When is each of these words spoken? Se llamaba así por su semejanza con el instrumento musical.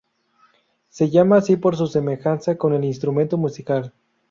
Se 0.89 1.11
llamaba 1.11 1.41
así 1.41 1.57
por 1.57 1.75
su 1.75 1.85
semejanza 1.85 2.57
con 2.57 2.73
el 2.73 2.83
instrumento 2.85 3.37
musical. 3.37 3.93